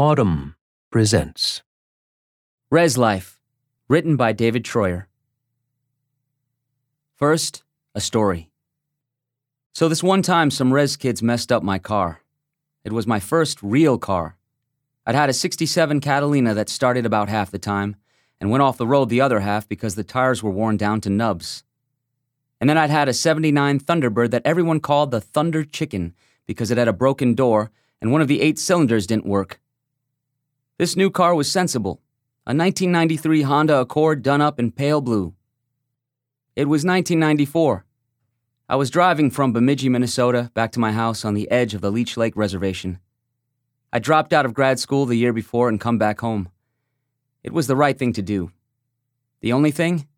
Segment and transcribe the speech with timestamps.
[0.00, 0.54] Audm
[0.90, 1.60] presents
[2.70, 3.38] Rez Life,
[3.86, 5.08] written by David Treuer.
[7.16, 8.48] First, a story.
[9.74, 12.22] So, this one time, some res kids messed up my car.
[12.82, 14.38] It was my first real car.
[15.04, 17.96] I'd had a 67 Catalina that started about half the time
[18.40, 21.10] and went off the road the other half because the tires were worn down to
[21.10, 21.62] nubs.
[22.58, 26.14] And then I'd had a 79 Thunderbird that everyone called the Thunder Chicken
[26.46, 27.70] because it had a broken door
[28.00, 29.59] and one of the eight cylinders didn't work.
[30.80, 32.00] This new car was sensible
[32.46, 35.34] a 1993 Honda Accord done up in pale blue.
[36.56, 37.84] It was 1994.
[38.66, 41.92] I was driving from Bemidji, Minnesota, back to my house on the edge of the
[41.92, 42.98] Leech Lake Reservation.
[43.92, 46.48] I dropped out of grad school the year before and come back home.
[47.44, 48.50] It was the right thing to do.
[49.42, 50.08] The only thing?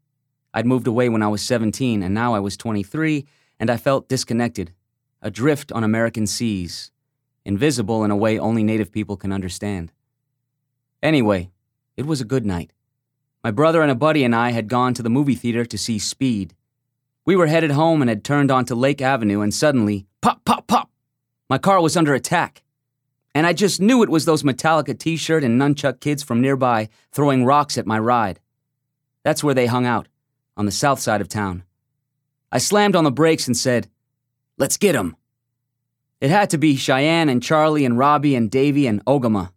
[0.55, 3.27] I'd moved away when I was 17, and now I was 23,
[3.59, 4.73] and I felt disconnected,
[5.23, 6.93] adrift on American seas,
[7.45, 9.91] invisible in a way only native people can understand.
[11.03, 11.51] Anyway,
[11.97, 12.73] it was a good night.
[13.43, 15.99] My brother and a buddy and I had gone to the movie theater to see
[15.99, 16.55] Speed.
[17.25, 20.91] We were headed home and had turned onto Lake Avenue, and suddenly, pop, pop, pop!
[21.49, 22.63] My car was under attack.
[23.35, 26.89] And I just knew it was those Metallica t shirt and nunchuck kids from nearby
[27.11, 28.41] throwing rocks at my ride.
[29.25, 30.09] That's where they hung out,
[30.57, 31.65] on the south side of town.
[32.51, 33.89] I slammed on the brakes and said,
[34.59, 35.17] Let's get 'em.
[36.21, 39.52] It had to be Cheyenne and Charlie and Robbie and Davy and Ogama.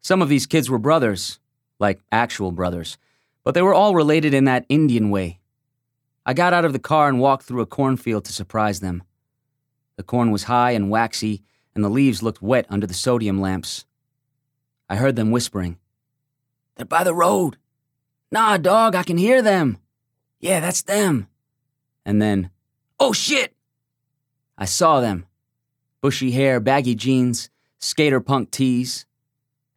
[0.00, 1.38] Some of these kids were brothers,
[1.78, 2.98] like actual brothers,
[3.44, 5.38] but they were all related in that Indian way.
[6.24, 9.02] I got out of the car and walked through a cornfield to surprise them.
[9.96, 11.42] The corn was high and waxy,
[11.74, 13.84] and the leaves looked wet under the sodium lamps.
[14.88, 15.78] I heard them whispering.
[16.76, 17.56] They're by the road.
[18.30, 19.78] Nah, dog, I can hear them.
[20.40, 21.28] Yeah, that's them.
[22.04, 22.50] And then,
[23.00, 23.54] oh shit!
[24.56, 25.26] I saw them.
[26.00, 29.06] Bushy hair, baggy jeans, skater punk tees.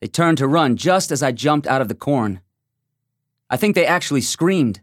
[0.02, 2.42] They turned to run just as I jumped out of the corn.
[3.50, 4.82] I think they actually screamed.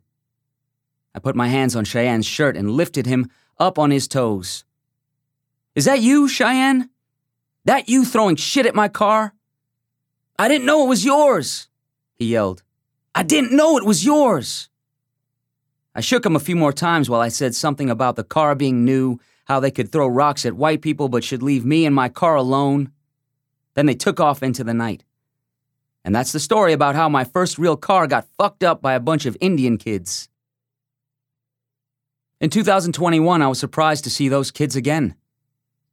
[1.15, 3.29] I put my hands on Cheyenne's shirt and lifted him
[3.59, 4.65] up on his toes.
[5.75, 6.89] Is that you, Cheyenne?
[7.65, 9.35] That you throwing shit at my car?
[10.39, 11.67] I didn't know it was yours,
[12.15, 12.63] he yelled.
[13.13, 14.69] I didn't know it was yours.
[15.97, 18.85] I shook him a few more times while I said something about the car being
[18.85, 22.09] new, how they could throw rocks at white people but should leave me and my
[22.09, 22.93] car alone.
[23.75, 25.03] Then they took off into the night.
[26.09, 28.99] And that's the story about how my first real car got fucked up by a
[28.99, 30.31] bunch of Indian kids.
[32.41, 35.17] In 2021, I was surprised to see those kids again.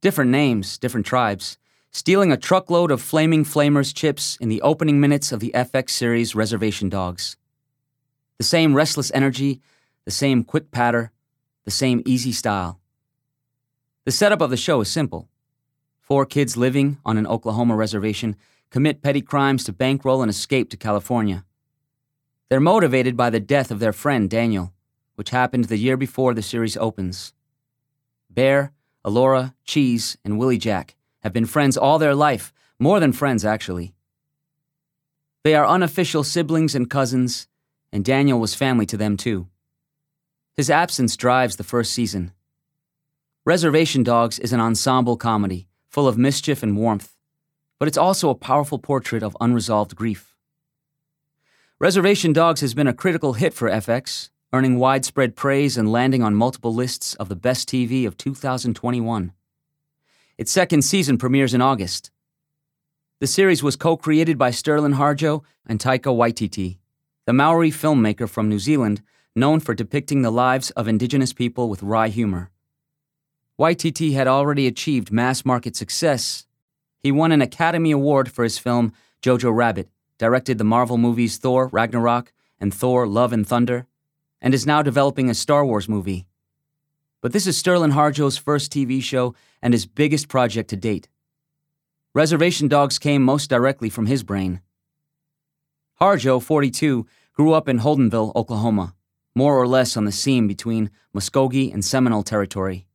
[0.00, 1.58] Different names, different tribes,
[1.90, 6.34] stealing a truckload of Flaming Flamers chips in the opening minutes of the FX series
[6.34, 7.36] Reservation Dogs.
[8.38, 9.60] The same restless energy,
[10.06, 11.12] the same quick patter,
[11.66, 12.80] the same easy style.
[14.06, 15.28] The setup of the show is simple.
[16.00, 18.34] Four kids living on an Oklahoma reservation
[18.70, 21.44] commit petty crimes to bankroll an escape to California.
[22.48, 24.72] They're motivated by the death of their friend Daniel,
[25.16, 27.32] which happened the year before the series opens.
[28.30, 28.72] Bear,
[29.04, 33.94] Elora, Cheese, and Willie Jack have been friends all their life, more than friends, actually.
[35.42, 37.48] They are unofficial siblings and cousins,
[37.92, 39.48] and Daniel was family to them too.
[40.56, 42.32] His absence drives the first season.
[43.44, 47.15] Reservation Dogs is an ensemble comedy, full of mischief and warmth,
[47.78, 50.36] but it's also a powerful portrait of unresolved grief.
[51.78, 56.34] Reservation Dogs has been a critical hit for FX, earning widespread praise and landing on
[56.34, 59.32] multiple lists of the best TV of 2021.
[60.38, 62.10] Its second season premieres in August.
[63.20, 66.78] The series was co created by Sterlin Harjo and Taika Waititi,
[67.26, 69.02] the Maori filmmaker from New Zealand
[69.36, 72.50] known for depicting the lives of indigenous people with wry humor.
[73.60, 76.45] Waititi had already achieved mass market success.
[77.06, 81.68] He won an Academy Award for his film Jojo Rabbit, directed the Marvel movies Thor
[81.68, 83.86] Ragnarok and Thor Love and Thunder,
[84.40, 86.26] and is now developing a Star Wars movie.
[87.20, 91.08] But this is Sterlin Harjo's first TV show and his biggest project to date.
[92.12, 94.60] Reservation Dogs came most directly from his brain.
[96.00, 98.96] Harjo, 42, grew up in Holdenville, Oklahoma,
[99.32, 102.88] more or less on the seam between Muskogee and Seminole territory.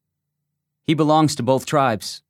[0.84, 2.24] He belongs to both tribes.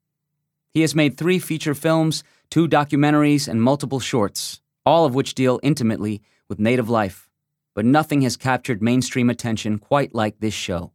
[0.74, 5.60] He has made three feature films, two documentaries, and multiple shorts, all of which deal
[5.64, 7.28] intimately with Native life
[7.74, 10.92] but nothing has captured mainstream attention quite like this show.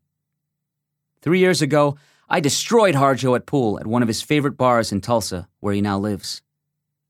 [1.23, 1.97] Three years ago,
[2.29, 5.81] I destroyed Harjo at pool at one of his favorite bars in Tulsa, where he
[5.81, 6.43] now lives.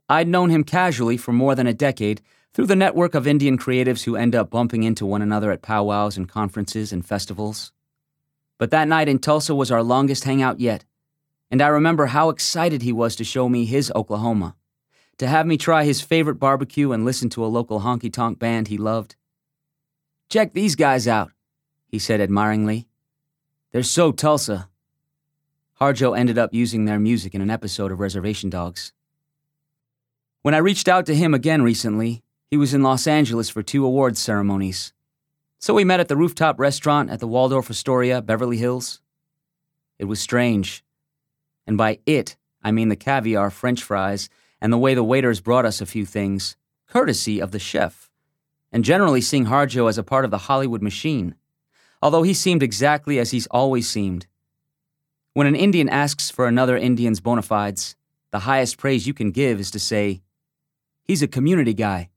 [0.08, 2.22] I'd known him casually for more than a decade
[2.54, 6.16] through the network of Indian creatives who end up bumping into one another at powwows
[6.16, 7.72] and conferences and festivals.
[8.58, 10.84] But that night in Tulsa was our longest hangout yet,
[11.50, 14.56] and I remember how excited he was to show me his Oklahoma,
[15.18, 18.68] to have me try his favorite barbecue and listen to a local honky tonk band
[18.68, 19.16] he loved.
[20.28, 21.32] Check these guys out,
[21.86, 22.88] he said admiringly.
[23.72, 24.68] They're so Tulsa.
[25.80, 28.92] Harjo ended up using their music in an episode of Reservation Dogs.
[30.42, 33.84] When I reached out to him again recently, he was in Los Angeles for two
[33.84, 34.92] awards ceremonies.
[35.58, 39.00] So we met at the rooftop restaurant at the Waldorf Astoria, Beverly Hills.
[39.98, 40.84] It was strange.
[41.66, 44.28] And by it, I mean the caviar french fries
[44.60, 48.10] and the way the waiters brought us a few things, courtesy of the chef,
[48.72, 51.34] and generally seeing Harjo as a part of the Hollywood machine,
[52.00, 54.26] although he seemed exactly as he's always seemed.
[55.34, 57.96] When an Indian asks for another Indian's bona fides,
[58.30, 60.22] the highest praise you can give is to say,
[61.04, 62.10] He's a community guy.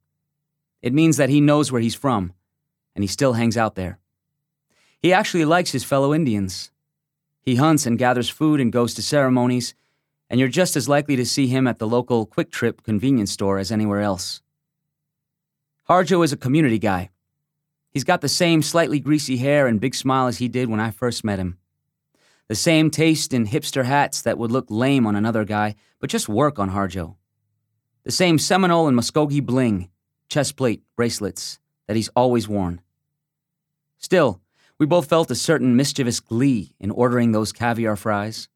[0.82, 2.32] It means that he knows where he's from,
[2.94, 3.98] and he still hangs out there.
[4.98, 6.72] He actually likes his fellow Indians.
[7.42, 9.74] He hunts and gathers food and goes to ceremonies,
[10.28, 13.72] and you're just as likely to see him at the local QuikTrip convenience store as
[13.72, 14.42] anywhere else.
[15.88, 17.10] Harjo is a community guy.
[17.90, 20.92] He's got the same slightly greasy hair and big smile as he did when I
[20.92, 21.58] first met him.
[22.46, 26.28] The same taste in hipster hats that would look lame on another guy, but just
[26.28, 27.16] work on Harjo.
[28.04, 29.88] The same Seminole and Muskogee bling,
[30.28, 32.80] chest plate, bracelets that he's always worn.
[33.98, 34.40] Still,
[34.80, 38.48] we both felt a certain mischievous glee in ordering those caviar fries.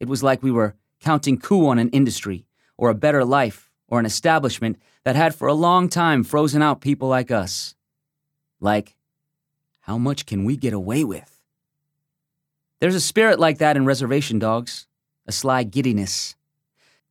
[0.00, 2.46] It was like we were counting coup on an industry,
[2.78, 6.80] or a better life, or an establishment that had for a long time frozen out
[6.80, 7.74] people like us.
[8.58, 8.96] Like,
[9.80, 11.42] how much can we get away with?
[12.80, 14.86] There's a spirit like that in reservation dogs,
[15.26, 16.36] a sly giddiness.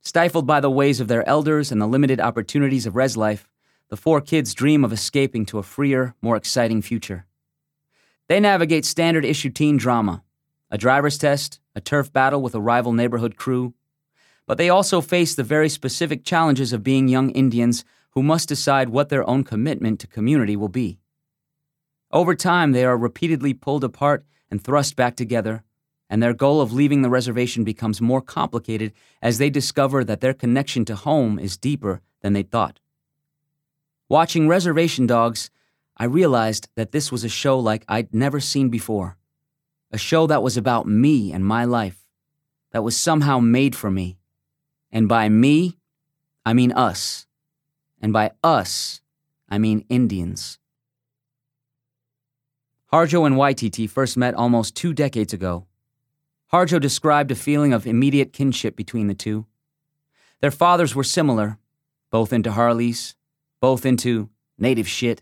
[0.00, 3.48] Stifled by the ways of their elders and the limited opportunities of res life,
[3.90, 7.26] the four kids dream of escaping to a freer, more exciting future.
[8.30, 10.22] They navigate standard issue teen drama
[10.70, 13.74] a driver's test, a turf battle with a rival neighborhood crew.
[14.46, 18.90] But they also face the very specific challenges of being young Indians who must decide
[18.90, 21.00] what their own commitment to community will be.
[22.12, 25.64] Over time, they are repeatedly pulled apart and thrust back together,
[26.08, 30.34] and their goal of leaving the reservation becomes more complicated as they discover that their
[30.34, 32.78] connection to home is deeper than they thought.
[34.08, 35.50] Watching Reservation Dogs
[36.00, 39.18] I realized that this was a show like I'd never seen before.
[39.92, 42.06] A show that was about me and my life,
[42.72, 44.16] that was somehow made for me.
[44.90, 45.76] And by me,
[46.42, 47.26] I mean us.
[48.00, 49.02] And by us,
[49.46, 50.58] I mean Indians.
[52.90, 55.66] Harjo and Waititi first met almost two decades ago.
[56.50, 59.44] Harjo described a feeling of immediate kinship between the two.
[60.40, 61.58] Their fathers were similar,
[62.10, 63.16] both into Harleys,
[63.60, 65.20] both into native shit.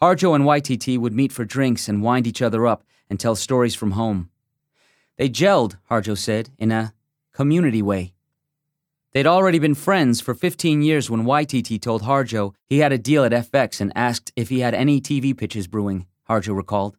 [0.00, 3.74] Harjo and Waititi would meet for drinks and wind each other up and tell stories
[3.74, 4.30] from home.
[5.16, 6.92] They gelled, Harjo said, in a
[7.32, 8.12] community way.
[9.12, 13.24] They'd already been friends for 15 years when Waititi told Harjo he had a deal
[13.24, 16.98] at FX and asked if he had any TV pitches brewing, Harjo recalled.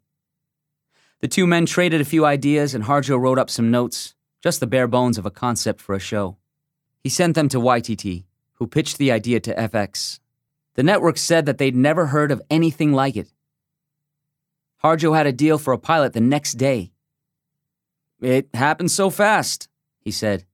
[1.20, 4.66] The two men traded a few ideas and Harjo wrote up some notes, just the
[4.66, 6.38] bare bones of a concept for a show.
[7.04, 10.20] He sent them to Waititi, who pitched the idea to FX.
[10.78, 13.34] The network said that they'd never heard of anything like it.
[14.84, 16.92] Harjo had a deal for a pilot the next day.
[18.22, 19.70] It happened so fast,
[20.00, 20.46] he said.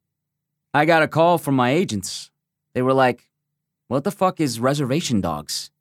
[0.73, 2.31] I got a call from my agents.
[2.73, 3.29] They were like,
[3.89, 5.71] What the fuck is reservation dogs?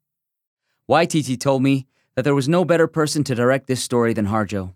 [0.91, 4.75] Waititi told me that there was no better person to direct this story than Harjo.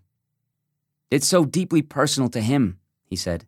[1.11, 3.45] It's so deeply personal to him, he said.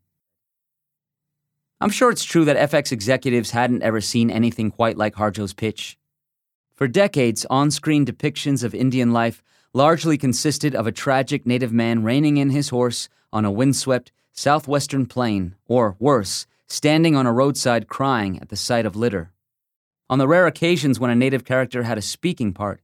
[1.79, 5.97] I'm sure it's true that FX executives hadn't ever seen anything quite like Harjo's pitch.
[6.79, 9.43] For decades, on screen depictions of Indian life
[9.73, 15.05] largely consisted of a tragic native man reining in his horse on a windswept southwestern
[15.05, 19.33] plain, or worse, standing on a roadside crying at the sight of litter.
[20.09, 22.79] On the rare occasions when a native character had a speaking part,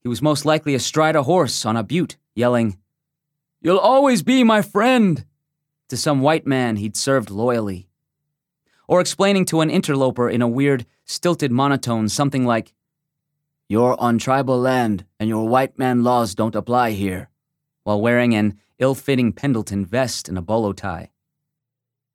[0.00, 2.78] he was most likely astride a horse on a butte, yelling,
[3.60, 5.26] You'll always be my friend,
[5.90, 7.90] to some white man he'd served loyally.
[8.88, 12.72] Or explaining to an interloper in a weird, stilted monotone something like,
[13.68, 17.30] you're on tribal land, and your white man laws don't apply here,
[17.84, 21.10] while wearing an ill fitting Pendleton vest and a bolo tie.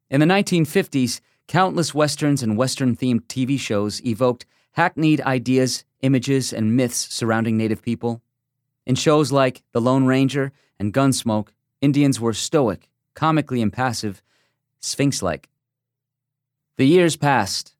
[0.09, 6.75] In the 1950s, countless Westerns and Western themed TV shows evoked hackneyed ideas, images, and
[6.75, 8.21] myths surrounding Native people.
[8.85, 11.49] In shows like The Lone Ranger and Gunsmoke,
[11.81, 14.21] Indians were stoic, comically impassive,
[14.79, 15.49] sphinx like.
[16.77, 17.75] The years passed,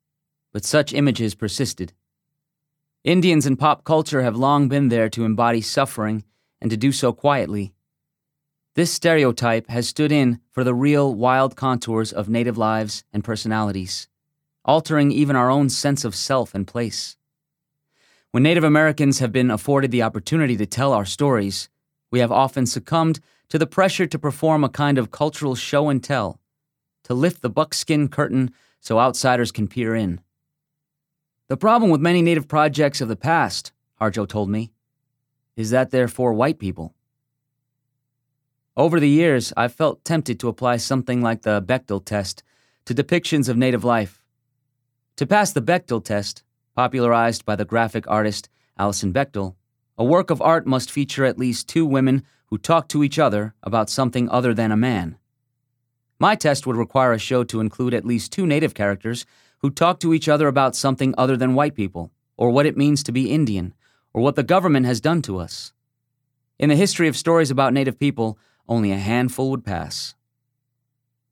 [0.51, 1.93] but such images persisted.
[3.03, 6.23] Indians in pop culture have long been there to embody suffering
[6.61, 7.73] and to do so quietly.
[8.75, 14.07] This stereotype has stood in for the real wild contours of Native lives and personalities,
[14.63, 17.17] altering even our own sense of self and place.
[18.29, 21.69] When Native Americans have been afforded the opportunity to tell our stories,
[22.11, 26.03] we have often succumbed to the pressure to perform a kind of cultural show and
[26.03, 26.39] tell,
[27.05, 30.21] to lift the buckskin curtain so outsiders can peer in.
[31.51, 34.71] The problem with many Native projects of the past, Harjo told me,
[35.57, 36.95] is that they're for white people.
[38.77, 42.41] Over the years, I've felt tempted to apply something like the Bechdel test
[42.85, 44.23] to depictions of Native life.
[45.17, 46.43] To pass the Bechdel test,
[46.73, 48.47] popularized by the graphic artist
[48.79, 49.55] Alison Bechdel,
[49.97, 53.55] a work of art must feature at least two women who talk to each other
[53.61, 55.17] about something other than a man.
[56.17, 59.25] My test would require a show to include at least two native characters
[59.61, 63.03] who talk to each other about something other than white people, or what it means
[63.03, 63.73] to be Indian,
[64.13, 65.73] or what the government has done to us.
[66.57, 68.37] In the history of stories about native people,
[68.67, 70.15] only a handful would pass.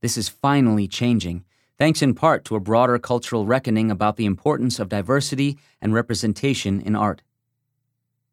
[0.02, 1.44] This is finally changing,
[1.78, 6.82] thanks in part to a broader cultural reckoning about the importance of diversity and representation
[6.82, 7.22] in art.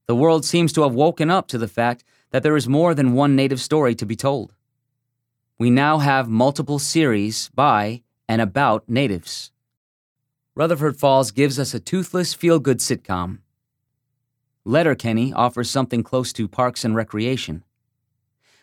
[0.06, 3.14] The world seems to have woken up to the fact that there is more than
[3.14, 4.54] one native story to be told.
[5.58, 9.52] We now have multiple series by and about natives.
[10.58, 13.40] Rutherford Falls gives us a toothless, feel good sitcom.
[14.64, 17.62] Letterkenny offers something close to parks and recreation.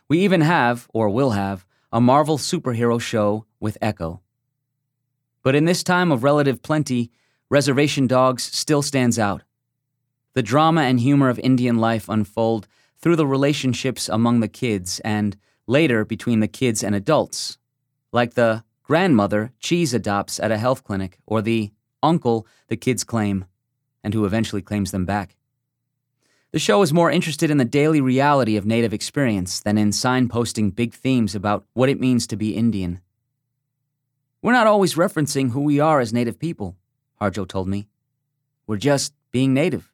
[0.09, 4.21] We even have, or will have, a Marvel superhero show with Echo.
[5.43, 7.11] But in this time of relative plenty,
[7.51, 9.43] Reservation Dogs still stands out.
[10.33, 15.37] The drama and humor of Indian life unfold through the relationships among the kids and,
[15.67, 17.59] later, between the kids and adults,
[18.11, 21.71] like the grandmother Cheese adopts at a health clinic or the
[22.03, 23.45] uncle the kids claim,
[24.03, 25.35] and who eventually claims them back.
[26.51, 30.75] The show is more interested in the daily reality of Native experience than in signposting
[30.75, 33.01] big themes about what it means to be Indian.
[34.43, 36.75] We're not always referencing who we are as Native people,
[37.19, 37.87] Harjo told me.
[38.67, 39.91] We're just being Native.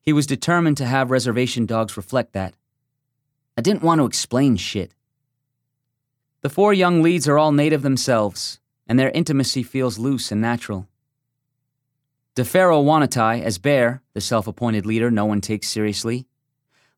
[0.00, 2.54] He was determined to have reservation dogs reflect that.
[3.56, 4.94] I didn't want to explain shit.
[6.42, 8.60] The four young leads are all Native themselves,
[8.92, 10.86] and their intimacy feels loose and natural.
[12.34, 16.26] D'Pharaoh Woon-A-Tai as Bear, the self appointed leader no one takes seriously.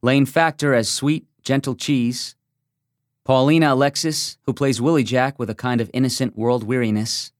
[0.02, 2.34] Lane Factor as sweet, gentle cheese.
[3.22, 7.30] Paulina Alexis, who plays Willie Jack with a kind of innocent world weariness.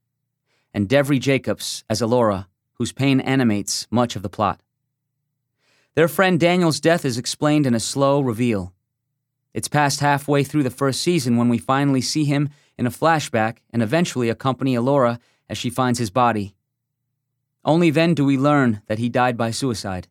[0.73, 4.61] And Devery Jacobs as Elora, whose pain animates much of the plot.
[5.96, 8.73] Their friend Daniel's death is explained in a slow reveal.
[9.54, 13.58] It's past halfway through the first season when we finally see him in a flashback
[13.70, 16.56] and eventually accompany Elora as she finds his body.
[17.64, 20.08] Only then do we learn that he died by suicide.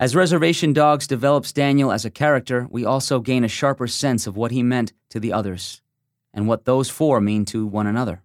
[0.00, 4.36] As Reservation Dogs develops Daniel as a character, we also gain a sharper sense of
[4.36, 5.82] what he meant to the others,
[6.34, 8.22] and what those four mean to one another.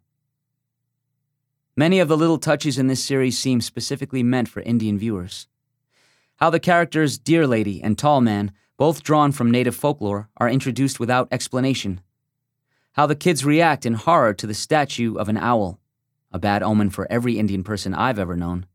[1.75, 5.48] Many of the little touches in this series seem specifically meant for Indian viewers.
[6.38, 11.00] How the characters Deer Lady and Tall Man, both drawn from native folklore, are introduced
[11.00, 12.01] without explanation.
[12.93, 15.79] How the kids react in horror to the statue of an owl
[16.31, 18.65] a bad omen for every Indian person I've ever known.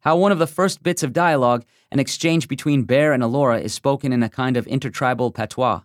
[0.00, 3.72] How one of the first bits of dialogue, an exchange between Bear and Elora, is
[3.72, 5.82] spoken in a kind of intertribal patois.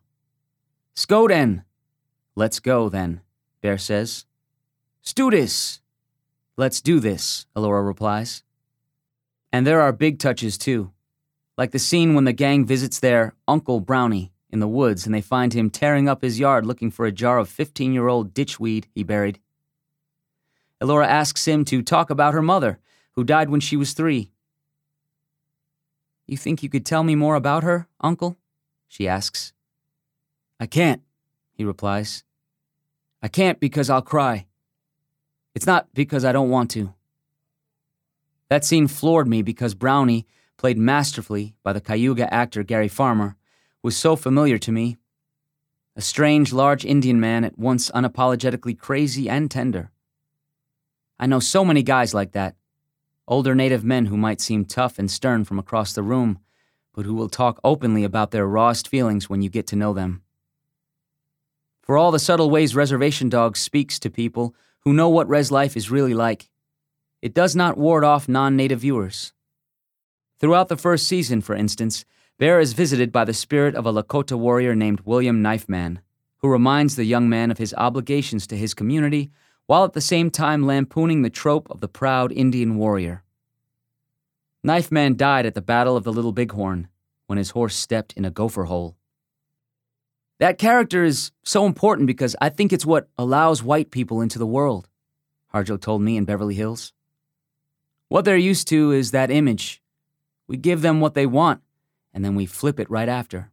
[0.96, 1.66] Skoden!
[2.34, 3.22] Let's go, then,
[3.62, 4.26] Bear says.
[5.06, 5.82] Studis!
[6.56, 8.42] Let's do this, Elora replies.
[9.54, 10.94] And there are big touches, too.
[11.58, 15.22] Like the scene when the gang visits their Uncle Brownie in the woods and they
[15.22, 18.86] find him tearing up his yard looking for a jar of 15 year old ditchweed
[18.94, 19.40] he buried.
[20.82, 22.80] Elora asks him to talk about her mother,
[23.14, 24.32] who died when she was three.
[26.28, 28.38] You think you could tell me more about her, Uncle?
[28.88, 29.54] She asks.
[30.60, 31.02] I can't,
[31.54, 32.24] he replies.
[33.22, 34.46] I can't because I'll cry.
[35.56, 36.94] It's not because I don't want to.
[38.50, 43.36] That scene floored me because Brownie, played masterfully by the Cayuga actor Gary Farmer,
[43.84, 44.98] was so familiar to me.
[45.96, 49.92] A strange, large Indian man at once unapologetically crazy and tender.
[51.20, 52.56] I know so many guys like that.
[53.28, 56.40] Older native men who might seem tough and stern from across the room,
[56.94, 60.22] but who will talk openly about their rawest feelings when you get to know them.
[61.82, 65.78] For all the subtle ways Reservation Dog speaks to people who know what res life
[65.78, 66.50] is really like,
[67.22, 69.34] it does not ward off non native viewers.
[70.40, 72.06] Throughout the first season, for instance,
[72.38, 76.00] Bear is visited by the spirit of a Lakota warrior named William Knifeman,
[76.38, 79.32] who reminds the young man of his obligations to his community
[79.66, 83.24] while at the same time lampooning the trope of the proud Indian warrior.
[84.64, 86.88] Knife Man died at the Battle of the Little Bighorn
[87.26, 88.96] when his horse stepped in a gopher hole.
[90.40, 94.46] That character is so important because I think it's what allows white people into the
[94.46, 94.88] world.
[95.54, 96.94] Harjo told me in Beverly Hills.
[98.08, 99.82] What they're used to is that image.
[100.48, 101.62] We give them what they want,
[102.14, 103.52] and then we flip it right after.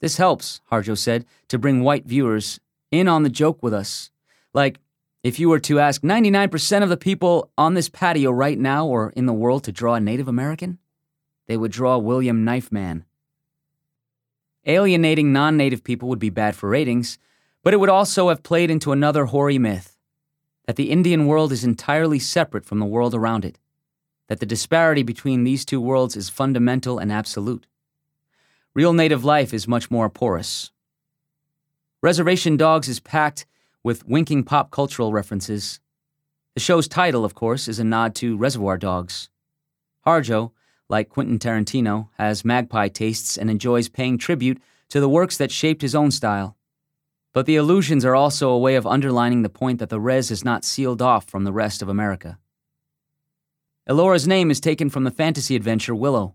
[0.00, 4.10] This helps, Harjo said, to bring white viewers in on the joke with us.
[4.52, 4.78] Like,
[5.22, 9.10] if you were to ask 99% of the people on this patio right now or
[9.16, 10.78] in the world to draw a Native American,
[11.46, 13.04] they would draw William Knifeman.
[14.66, 17.18] Alienating non native people would be bad for ratings,
[17.62, 19.96] but it would also have played into another hoary myth
[20.66, 23.58] that the Indian world is entirely separate from the world around it,
[24.28, 27.66] that the disparity between these two worlds is fundamental and absolute.
[28.74, 30.70] Real native life is much more porous.
[32.02, 33.46] Reservation Dogs is packed
[33.82, 35.80] with winking pop cultural references.
[36.54, 39.28] The show's title, of course, is a nod to Reservoir Dogs.
[40.06, 40.52] Harjo,
[40.88, 45.82] like Quentin Tarantino, has magpie tastes and enjoys paying tribute to the works that shaped
[45.82, 46.56] his own style.
[47.32, 50.44] But the allusions are also a way of underlining the point that the res is
[50.44, 52.38] not sealed off from the rest of America.
[53.88, 56.34] Elora's name is taken from the fantasy adventure Willow.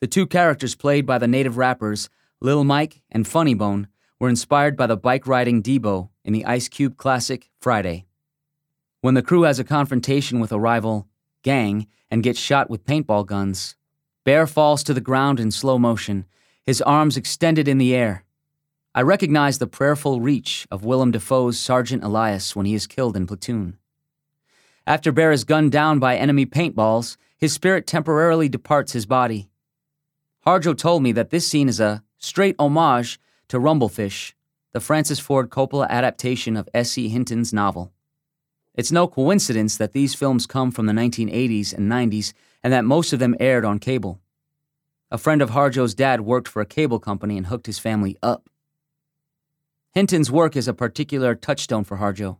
[0.00, 2.10] The two characters played by the native rappers
[2.42, 3.88] Lil Mike and Funny Bone
[4.20, 8.04] were inspired by the bike riding Debo in the Ice Cube classic Friday.
[9.00, 11.08] When the crew has a confrontation with a rival
[11.42, 13.74] gang and gets shot with paintball guns,
[14.24, 16.26] Bear falls to the ground in slow motion,
[16.62, 18.24] his arms extended in the air.
[18.94, 23.26] I recognize the prayerful reach of Willem Dafoe's Sergeant Elias when he is killed in
[23.26, 23.78] Platoon.
[24.86, 29.48] After Bear is gunned down by enemy paintballs, his spirit temporarily departs his body.
[30.44, 34.32] Harjo told me that this scene is a straight homage to Rumblefish,
[34.72, 37.08] the Francis Ford Coppola adaptation of S.E.
[37.08, 37.92] Hinton's novel.
[38.74, 42.32] It's no coincidence that these films come from the 1980s and 90s
[42.64, 44.18] and that most of them aired on cable.
[45.12, 48.48] A friend of Harjo's dad worked for a cable company and hooked his family up.
[49.92, 52.38] Hinton's work is a particular touchstone for Harjo.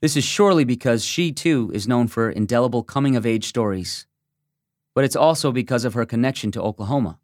[0.00, 4.06] This is surely because she, too, is known for indelible coming of age stories.
[4.94, 7.18] But it's also because of her connection to Oklahoma.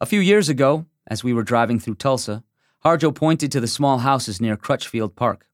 [0.00, 2.44] A few years ago, as we were driving through Tulsa,
[2.84, 5.48] Harjo pointed to the small houses near Crutchfield Park.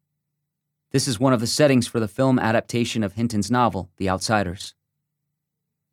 [0.91, 4.75] This is one of the settings for the film adaptation of Hinton's novel, The Outsiders.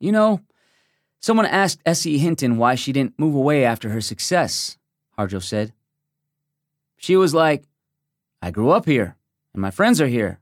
[0.02, 0.42] You know,
[1.22, 2.18] someone asked S.E.
[2.18, 4.78] Hinton why she didn't move away after her success,
[5.18, 5.72] Harjo said.
[6.98, 7.64] She was like,
[8.42, 9.16] I grew up here,
[9.60, 10.40] and my friends are here.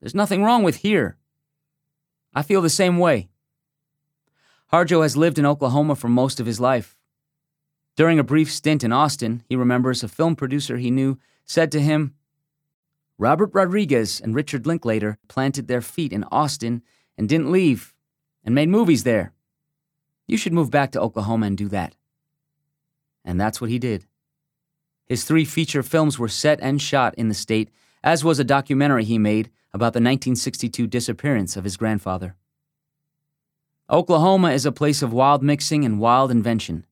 [0.00, 1.18] There's nothing wrong with here.
[2.32, 3.28] I feel the same way.
[4.72, 6.96] Harjo has lived in Oklahoma for most of his life.
[7.94, 11.80] During a brief stint in Austin, he remembers a film producer he knew said to
[11.82, 12.14] him,
[13.18, 16.80] Robert Rodriguez and Richard Linklater planted their feet in Austin
[17.18, 17.92] and didn't leave
[18.42, 19.34] and made movies there.
[20.26, 21.96] You should move back to Oklahoma and do that.
[23.26, 24.06] And that's what he did.
[25.04, 27.68] His three feature films were set and shot in the state,
[28.08, 32.36] as was a documentary he made about the 1962 disappearance of his grandfather.
[33.90, 36.86] Oklahoma is a place of wild mixing and wild invention.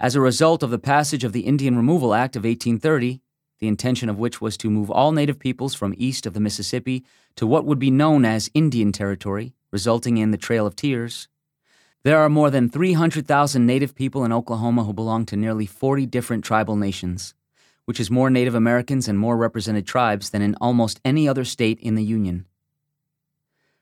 [0.00, 3.20] As a result of the passage of the Indian Removal Act of 1830,
[3.60, 7.04] the intention of which was to move all native peoples from east of the Mississippi
[7.36, 11.28] to what would be known as Indian Territory, resulting in the Trail of Tears.
[12.02, 16.44] There are more than 300,000 Native people in Oklahoma who belong to nearly 40 different
[16.44, 17.35] tribal nations,
[17.86, 21.80] which is more Native Americans and more represented tribes than in almost any other state
[21.80, 22.44] in the Union.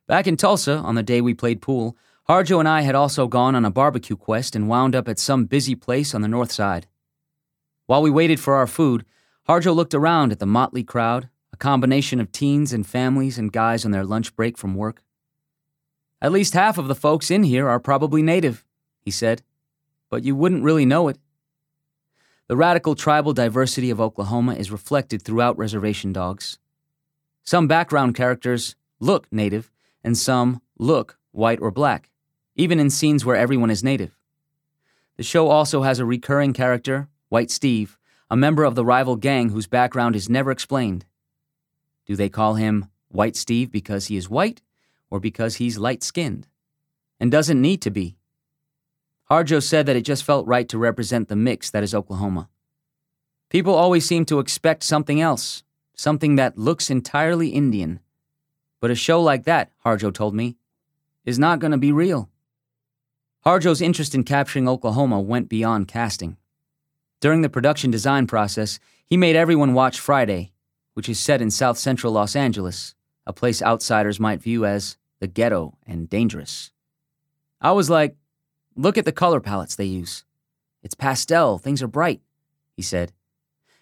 [0.06, 1.96] Back in Tulsa, on the day we played pool,
[2.28, 5.46] Harjo and I had also gone on a barbecue quest and wound up at some
[5.46, 6.86] busy place on the north side.
[7.86, 9.04] While we waited for our food,
[9.48, 13.84] Harjo looked around at the motley crowd, a combination of teens and families and guys
[13.84, 15.02] on their lunch break from work.
[16.20, 18.64] At least half of the folks in here are probably native,
[19.00, 19.42] he said,
[20.08, 21.18] but you wouldn't really know it.
[22.46, 26.58] The radical tribal diversity of Oklahoma is reflected throughout reservation dogs.
[27.42, 29.70] Some background characters look native,
[30.02, 32.10] and some look white or black,
[32.54, 34.18] even in scenes where everyone is native.
[35.16, 37.96] The show also has a recurring character, White Steve,
[38.30, 41.06] a member of the rival gang whose background is never explained.
[42.04, 44.60] Do they call him White Steve because he is white,
[45.08, 46.46] or because he's light skinned,
[47.18, 48.16] and doesn't need to be.
[49.30, 52.48] Harjo said that it just felt right to represent the mix that is Oklahoma.
[53.48, 55.62] People always seem to expect something else,
[55.96, 58.00] something that looks entirely Indian.
[58.80, 60.56] But a show like that, Harjo told me,
[61.24, 62.28] is not going to be real.
[63.46, 66.36] Harjo's interest in capturing Oklahoma went beyond casting.
[67.20, 70.52] During the production design process, he made everyone watch Friday,
[70.94, 72.94] which is set in south central Los Angeles,
[73.26, 76.70] a place outsiders might view as the ghetto, and dangerous.
[77.58, 78.16] I was like,
[78.76, 80.24] look at the color palettes they use.
[80.82, 82.20] It's pastel, things are bright,
[82.76, 83.12] he said.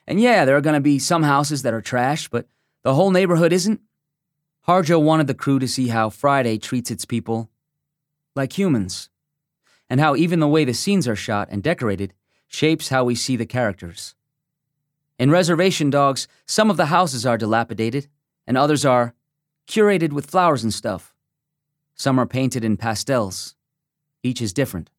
[0.07, 2.47] And yeah, there are going to be some houses that are trash, but
[2.83, 3.81] the whole neighborhood isn't.
[4.67, 7.51] Harjo wanted the crew to see how Friday treats its people
[8.35, 9.11] like humans,
[9.91, 12.15] and how even the way the scenes are shot and decorated
[12.47, 14.15] shapes how we see the characters.
[15.19, 18.09] In Reservation Dogs, some of the houses are dilapidated,
[18.47, 19.15] and others are
[19.69, 21.15] curated with flowers and stuff.
[21.95, 23.55] Some are painted in pastels.
[24.23, 24.91] Each is different.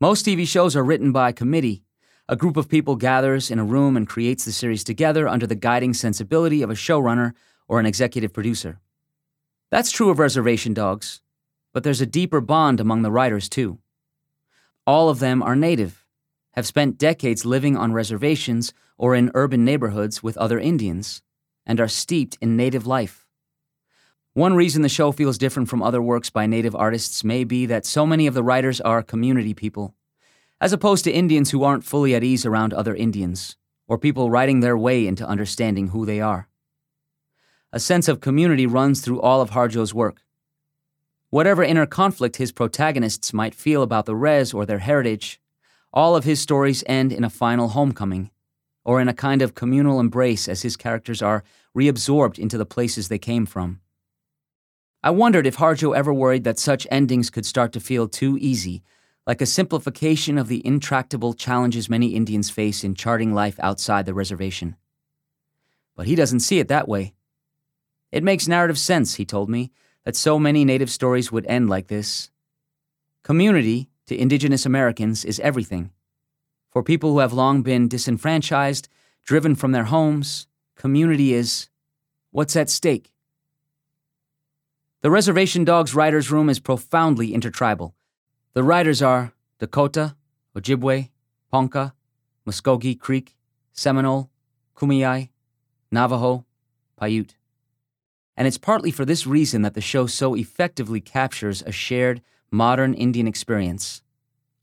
[0.00, 1.82] Most TV shows are written by a committee.
[2.28, 5.54] A group of people gathers in a room and creates the series together under the
[5.54, 7.32] guiding sensibility of a showrunner
[7.66, 8.80] or an executive producer.
[9.70, 11.20] That's true of Reservation Dogs,
[11.72, 13.78] but there's a deeper bond among the writers, too.
[14.86, 16.04] All of them are native,
[16.52, 21.22] have spent decades living on reservations or in urban neighborhoods with other Indians,
[21.64, 23.27] and are steeped in native life.
[24.34, 27.86] One reason the show feels different from other works by native artists may be that
[27.86, 29.94] so many of the writers are community people,
[30.60, 33.56] as opposed to Indians who aren't fully at ease around other Indians,
[33.88, 36.48] or people writing their way into understanding who they are.
[37.72, 40.22] A sense of community runs through all of Harjo's work.
[41.30, 45.40] Whatever inner conflict his protagonists might feel about the res or their heritage,
[45.92, 48.30] all of his stories end in a final homecoming,
[48.84, 51.44] or in a kind of communal embrace as his characters are
[51.76, 53.80] reabsorbed into the places they came from.
[55.02, 58.82] I wondered if Harjo ever worried that such endings could start to feel too easy,
[59.28, 64.14] like a simplification of the intractable challenges many Indians face in charting life outside the
[64.14, 64.74] reservation.
[65.94, 67.14] But he doesn't see it that way.
[68.10, 69.70] It makes narrative sense, he told me,
[70.04, 72.30] that so many Native stories would end like this.
[73.22, 75.90] Community, to Indigenous Americans, is everything.
[76.70, 78.88] For people who have long been disenfranchised,
[79.24, 81.68] driven from their homes, community is
[82.30, 83.12] what's at stake.
[85.00, 87.94] The Reservation Dogs writers' room is profoundly intertribal.
[88.54, 90.16] The writers are Dakota,
[90.56, 91.10] Ojibwe,
[91.52, 91.94] Ponca,
[92.44, 93.36] Muskogee Creek,
[93.72, 94.28] Seminole,
[94.76, 95.28] Kumeyaay,
[95.92, 96.46] Navajo,
[97.00, 97.36] Paiute.
[98.36, 102.92] And it's partly for this reason that the show so effectively captures a shared, modern
[102.92, 104.02] Indian experience.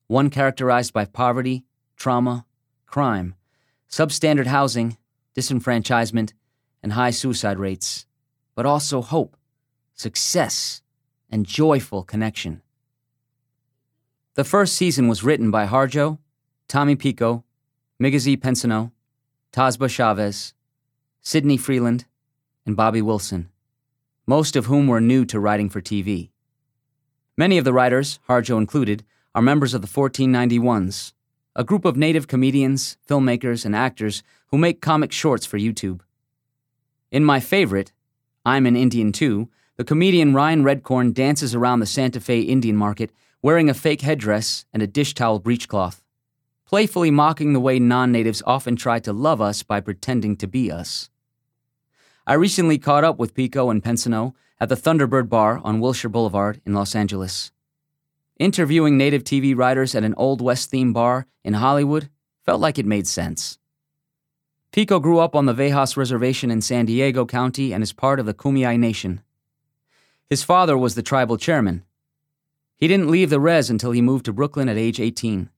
[0.07, 1.63] One characterized by poverty,
[1.95, 2.45] trauma,
[2.85, 3.35] crime,
[3.89, 4.97] substandard housing,
[5.33, 6.33] disenfranchisement,
[6.83, 8.05] and high suicide rates,
[8.53, 9.37] but also hope,
[9.95, 10.81] success,
[11.29, 12.61] and joyful connection.
[14.35, 16.19] The first season was written by Harjo,
[16.67, 17.43] Tommy Pico,
[17.99, 18.91] Migizi Pensoneau,
[19.51, 20.53] Tazbah Chavez,
[21.21, 22.05] Sydney Freeland,
[22.65, 23.49] and Bobby Wilson
[24.27, 26.29] most of whom were new to writing for TV.
[27.37, 29.03] Many of the writers, Harjo included,
[29.35, 31.13] are members of the 1491s,
[31.55, 36.01] a group of native comedians, filmmakers, and actors who make comic shorts for YouTube.
[37.11, 37.91] In my favorite,
[38.45, 43.11] I'm an Indian Too, the comedian Ryan Redcorn dances around the Santa Fe Indian market
[43.41, 46.01] wearing a fake headdress and a dish towel breechcloth,
[46.65, 50.71] playfully mocking the way non natives often try to love us by pretending to be
[50.71, 51.09] us.
[52.25, 56.61] I recently caught up with Pico and Pensoneau at the Thunderbird Bar on Wilshire Boulevard
[56.65, 57.51] in Los Angeles.
[58.39, 62.09] Interviewing native TV writers at an Old West themed bar in Hollywood
[62.45, 63.59] felt like it made sense.
[64.71, 68.25] Pico grew up on the Viejas Reservation in San Diego County and is part of
[68.25, 69.21] the Kumeyaay Nation.
[70.29, 71.83] His father was the tribal chairman.
[72.77, 75.49] He didn't leave the res until he moved to Brooklyn at age 18.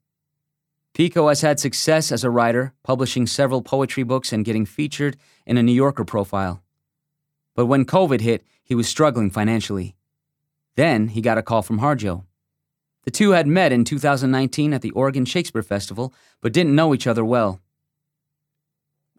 [0.94, 5.58] Pico has had success as a writer, publishing several poetry books and getting featured in
[5.58, 6.62] a New Yorker profile.
[7.56, 9.96] But when COVID hit, he was struggling financially.
[10.76, 12.24] Then he got a call from Harjo.
[13.04, 17.08] The two had met in 2019 at the Oregon Shakespeare Festival, but didn't know each
[17.08, 17.62] other well.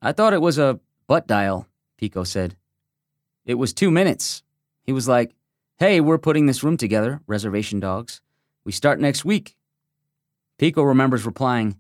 [0.03, 2.57] I thought it was a butt dial, Pico said.
[3.47, 4.43] It was two minutes.
[4.83, 5.35] He was like,
[5.81, 8.21] Hey, we're putting this room together, Reservation Dogs.
[8.65, 9.55] We start next week.
[10.59, 11.79] Pico remembers replying,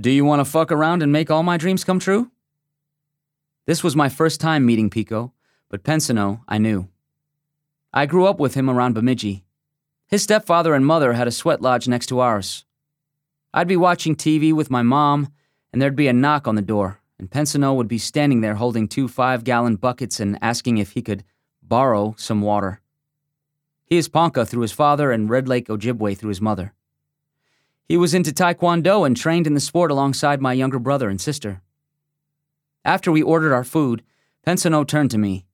[0.00, 2.30] Do you want to fuck around and make all my dreams come true?
[3.66, 5.32] This was my first time meeting Pico,
[5.68, 6.90] but Pensoneau I knew.
[7.92, 9.42] I grew up with him around Bemidji.
[10.06, 12.64] His stepfather and mother had a sweat lodge next to ours.
[13.52, 15.32] I'd be watching TV with my mom,
[15.72, 18.86] and there'd be a knock on the door, and Pensoneau would be standing there holding
[18.86, 21.24] two five gallon buckets and asking if he could
[21.64, 22.80] borrow some water.
[23.88, 26.74] He is Ponca through his father and Red Lake Ojibwe through his mother.
[27.88, 31.62] He was into Taekwondo and trained in the sport alongside my younger brother and sister.
[32.84, 34.02] After we ordered our food,
[34.46, 35.46] Pensoneau turned to me.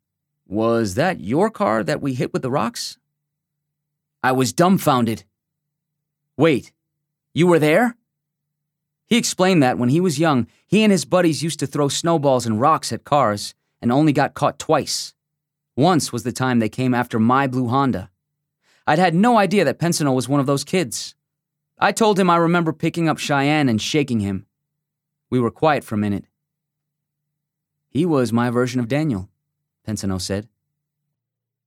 [0.48, 2.98] Was that your car that we hit with the rocks?
[4.20, 5.22] I was dumbfounded.
[6.36, 6.72] Wait,
[7.34, 7.96] you were there?
[9.06, 12.46] He explained that when he was young, he and his buddies used to throw snowballs
[12.46, 15.14] and rocks at cars and only got caught twice.
[15.76, 18.10] Once was the time they came after my blue Honda.
[18.86, 21.14] I'd had no idea that Pensoneau was one of those kids.
[21.78, 24.46] I told him I remember picking up Cheyenne and shaking him.
[25.30, 26.26] We were quiet for a minute.
[27.88, 29.28] He was my version of Daniel.
[29.86, 30.48] Pensoneau said.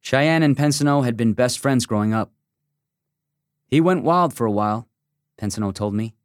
[0.02, 2.32] Cheyenne and Pensoneau had been best friends growing up.
[3.68, 4.88] He went wild for a while,
[5.38, 6.16] Pensoneau told me.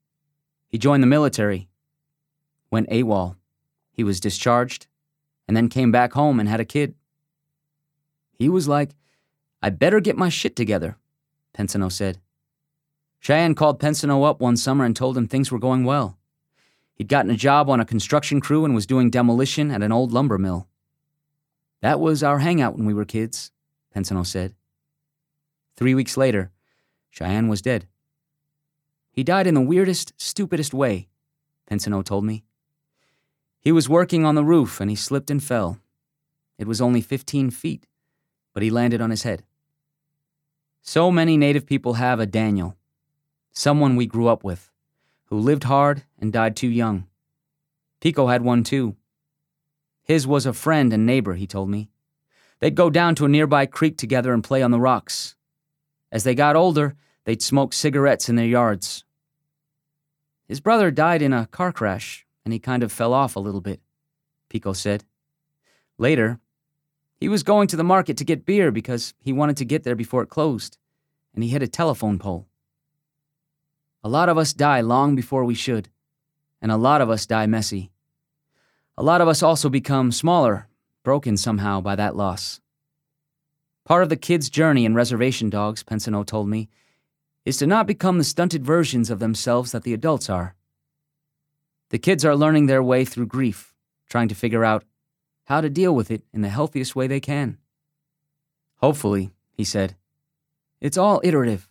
[0.69, 1.69] He joined the military,
[2.71, 3.37] went AWOL.
[3.93, 4.87] He was discharged,
[5.47, 6.95] and then came back home and had a kid.
[8.33, 8.91] He was like,
[9.63, 10.97] I better get my shit together,
[11.55, 12.19] Pensoneau said.
[13.21, 16.19] Cheyenne called Pensoneau up one summer and told him things were going well.
[16.95, 20.13] He'd gotten a job on a construction crew and was doing demolition at an old
[20.13, 20.67] lumber mill.
[21.81, 23.53] That was our hangout when we were kids,
[23.95, 24.55] Pensoneau said.
[25.77, 26.51] Three weeks later,
[27.11, 27.87] Cheyenne was dead.
[29.13, 31.09] He died in the weirdest, stupidest way,
[31.71, 32.43] Pensoneau told me.
[33.61, 35.79] He was working on the roof and he slipped and fell.
[36.59, 37.87] It was only 15 feet,
[38.53, 39.45] but he landed on his head.
[40.85, 42.77] So many Native people have a Daniel,
[43.53, 44.69] someone we grew up with,
[45.27, 47.07] who lived hard and died too young.
[48.01, 48.97] Pico had one too.
[50.03, 51.89] His was a friend and neighbor, he told me.
[52.59, 55.37] They'd go down to a nearby creek together and play on the rocks.
[56.11, 59.05] As they got older, they'd smoke cigarettes in their yards.
[60.49, 63.61] His brother died in a car crash, and he kind of fell off a little
[63.61, 63.81] bit,
[64.49, 65.05] Pico said.
[65.97, 66.41] Later,
[67.23, 69.95] he was going to the market to get beer because he wanted to get there
[69.95, 70.77] before it closed,
[71.33, 72.49] and he hit a telephone pole.
[74.03, 75.89] A lot of us die long before we should,
[76.61, 77.93] and a lot of us die messy.
[78.99, 80.67] A lot of us also become smaller,
[81.05, 82.61] broken somehow by that loss.
[83.85, 86.69] Part of the kids' journey in reservation dogs, Pensoneau told me,
[87.45, 90.57] is to not become the stunted versions of themselves that the adults are.
[91.91, 93.73] The kids are learning their way through grief,
[94.09, 94.83] trying to figure out
[95.45, 97.59] how to deal with it in the healthiest way they can.
[98.77, 99.97] Hopefully, he said.
[100.81, 101.69] It's all iterative.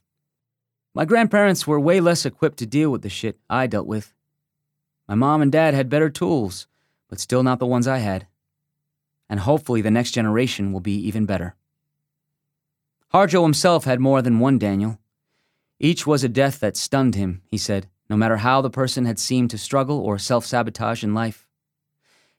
[0.93, 4.13] My grandparents were way less equipped to deal with the shit I dealt with.
[5.07, 6.67] My mom and dad had better tools,
[7.09, 8.27] but still not the ones I had.
[9.29, 11.55] And hopefully the next generation will be even better.
[13.13, 14.99] Harjo himself had more than one Daniel.
[15.79, 19.19] Each was a death that stunned him, he said, no matter how the person had
[19.19, 21.47] seemed to struggle or self sabotage in life.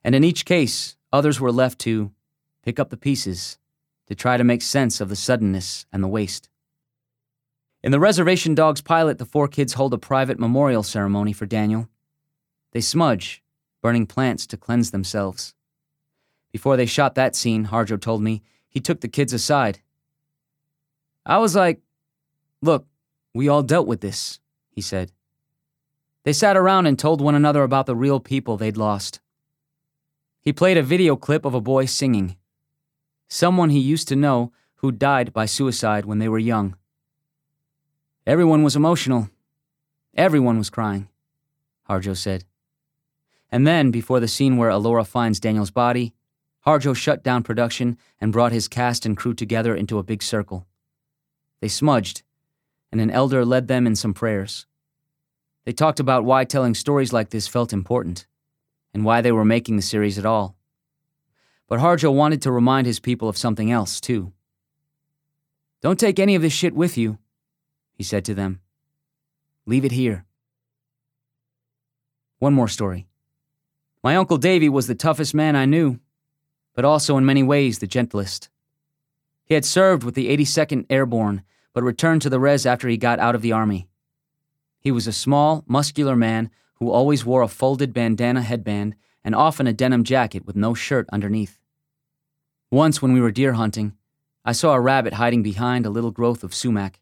[0.05, 2.13] And in each case, others were left to
[2.63, 3.59] pick up the pieces,
[4.07, 6.49] to try to make sense of the suddenness and the waste.
[7.83, 11.89] In the Reservation Dogs pilot, the four kids hold a private memorial ceremony for Daniel.
[12.73, 13.43] They smudge,
[13.83, 15.55] burning plants to cleanse themselves.
[16.53, 19.81] Before they shot that scene, Harjo told me, he took the kids aside.
[21.27, 21.81] I was like,
[22.61, 22.87] Look,
[23.35, 24.39] we all dealt with this,
[24.71, 25.11] he said.
[26.25, 29.21] They sat around and told one another about the real people they'd lost.
[30.43, 32.37] He played a video clip of a boy singing.
[33.29, 36.75] Someone he used to know who died by suicide when they were young.
[38.27, 39.31] Everyone was emotional.
[40.17, 41.09] Everyone was crying,
[41.89, 42.45] Harjo said.
[43.53, 46.13] And then, before the scene where Elora finds Daniel's body,
[46.67, 50.67] Harjo shut down production and brought his cast and crew together into a big circle.
[51.61, 52.23] They smudged,
[52.91, 54.67] and an elder led them in some prayers.
[55.65, 58.27] They talked about why telling stories like this felt important,
[58.95, 60.57] and why they were making the series at all.
[61.69, 64.33] But Harjo wanted to remind his people of something else, too.
[65.81, 67.19] Don't take any of this shit with you,
[67.95, 68.61] he said to them.
[69.67, 70.25] Leave it here.
[72.39, 73.07] One more story.
[74.03, 76.01] My Uncle Davy was the toughest man I knew,
[76.75, 78.49] but also in many ways the gentlest.
[79.45, 83.19] He had served with the 82nd Airborne, but returned to the res after he got
[83.19, 83.89] out of the Army.
[84.81, 89.67] He was a small, muscular man who always wore a folded bandana headband and often
[89.67, 91.59] a denim jacket with no shirt underneath.
[92.71, 93.93] Once, when we were deer hunting,
[94.45, 97.01] I saw a rabbit hiding behind a little growth of sumac.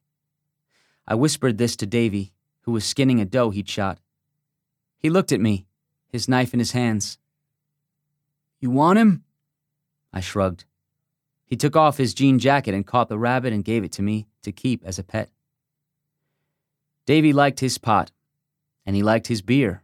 [1.07, 3.99] I whispered this to Davy, who was skinning a doe he'd shot.
[4.99, 5.67] He looked at me,
[6.09, 7.19] his knife in his hands.
[8.61, 9.25] You want him?
[10.13, 10.65] I shrugged.
[11.47, 14.29] He took off his jean jacket and caught the rabbit and gave it to me
[14.43, 15.31] to keep as a pet.
[17.07, 18.13] Davy liked his pot,
[18.85, 19.83] and he liked his beer,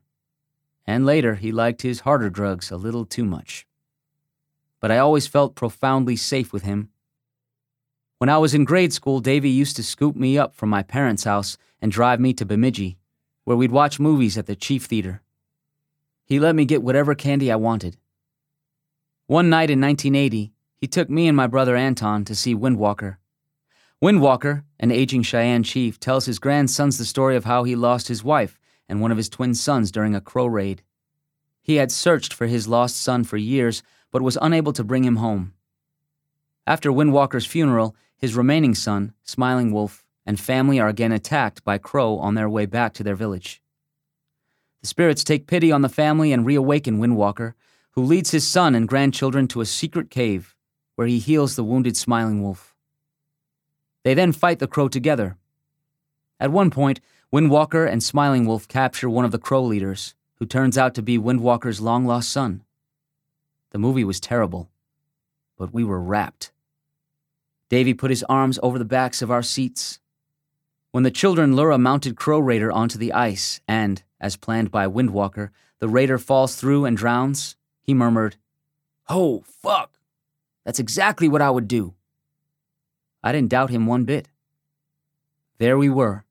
[0.86, 3.66] and later he liked his harder drugs a little too much.
[4.80, 6.90] But I always felt profoundly safe with him
[8.18, 11.24] when I was in grade school, Davy used to scoop me up from my parents'
[11.24, 12.96] house and drive me to Bemidji,
[13.44, 15.20] where we'd watch movies at the Chief Theater.
[16.24, 17.98] He let me get whatever candy I wanted.
[19.26, 23.18] One night in 1980, he took me and my brother Anton to see Windwalker.
[24.02, 28.24] Windwalker, an aging Cheyenne chief, tells his grandsons the story of how he lost his
[28.24, 30.82] wife and one of his twin sons during a crow raid.
[31.62, 35.16] He had searched for his lost son for years, but was unable to bring him
[35.16, 35.52] home.
[36.66, 42.18] After Windwalker's funeral, his remaining son, Smiling Wolf, and family are again attacked by Crow
[42.18, 43.62] on their way back to their village.
[44.80, 47.54] The spirits take pity on the family and reawaken Windwalker,
[47.92, 50.54] who leads his son and grandchildren to a secret cave
[50.96, 52.74] where he heals the wounded Smiling Wolf.
[54.02, 55.36] They then fight the crow together.
[56.40, 57.00] At one point,
[57.32, 61.18] Windwalker and Smiling Wolf capture one of the crow leaders, who turns out to be
[61.18, 62.62] Windwalker's long lost son.
[63.70, 64.70] The movie was terrible,
[65.58, 66.52] but we were rapt.
[67.68, 69.98] Davy put his arms over the backs of our seats.
[70.92, 74.86] When the children lure a mounted crow raider onto the ice, and, as planned by
[74.86, 78.36] Windwalker, the raider falls through and drowns, he murmured,
[79.08, 79.98] Oh, fuck!
[80.64, 81.94] That's exactly what I would do.
[83.22, 84.28] I didn't doubt him one bit.
[85.58, 86.24] There we were,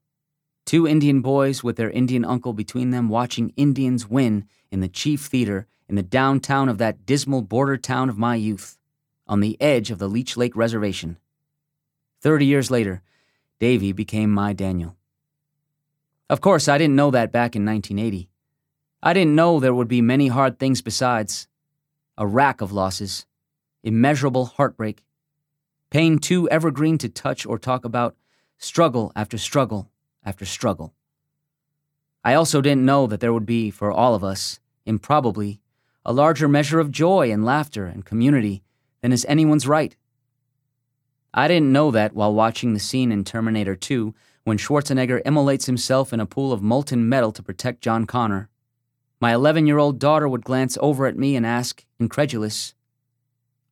[0.66, 5.22] two Indian boys with their Indian uncle between them watching Indians win in the chief
[5.22, 8.78] theater in the downtown of that dismal border town of my youth,
[9.28, 11.18] on the edge of the Leech Lake Reservation.
[12.20, 13.04] Thirty years later,
[13.60, 14.98] Davy became my Daniel.
[16.30, 18.30] Of course, I didn't know that back in 1980.
[19.04, 21.48] I didn't know there would be many hard things besides
[22.18, 23.28] a rack of losses,
[23.84, 25.04] immeasurable heartbreak,
[25.92, 28.16] pain too evergreen to touch or talk about,
[28.58, 29.92] struggle after struggle
[30.26, 30.94] after struggle.
[32.24, 35.62] I also didn't know that there would be, for all of us, improbably,
[36.04, 38.64] a larger measure of joy and laughter and community
[39.02, 39.96] than is anyone's right.
[41.34, 46.14] I didn't know that while watching the scene in Terminator 2 when Schwarzenegger immolates himself
[46.14, 48.50] in a pool of molten metal to protect John Connor.
[49.20, 52.74] My 11 year old daughter would glance over at me and ask, incredulous,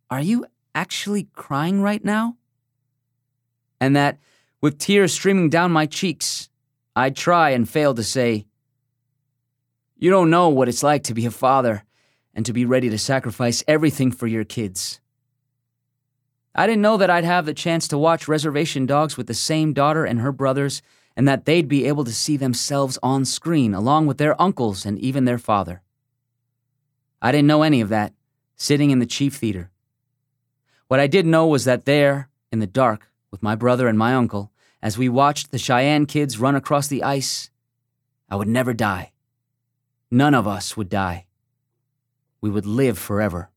[0.10, 2.38] Are you actually crying right now?
[3.80, 4.20] And that,
[4.64, 6.48] with tears streaming down my cheeks,
[6.96, 8.46] I'd try and fail to say,
[9.98, 11.84] You don't know what it's like to be a father
[12.34, 15.02] and to be ready to sacrifice everything for your kids.
[16.56, 19.74] I didn't know that I'd have the chance to watch Reservation Dogs with the same
[19.74, 20.82] daughter and her brothers,
[21.18, 24.98] and that they'd be able to see themselves on screen along with their uncles and
[24.98, 25.82] even their father.
[27.22, 28.14] I didn't know any of that,
[28.56, 29.72] sitting in the Chief Theater.
[30.88, 34.14] What I did know was that there, in the dark, with my brother and my
[34.14, 34.52] uncle,
[34.84, 37.50] as we watched the Cheyenne kids run across the ice,
[38.30, 39.14] I would never die.
[40.12, 41.26] None of us would die.
[42.42, 43.50] We would live forever.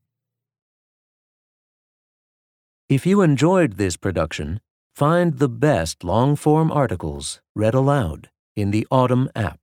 [2.87, 4.61] If you enjoyed this production,
[4.95, 9.59] find the best long form articles read aloud in the Audm app,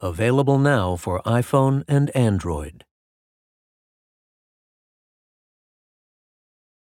[0.00, 2.84] available now for iPhone and Android.